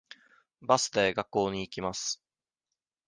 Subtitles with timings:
[0.63, 2.23] バスで学校に行きます。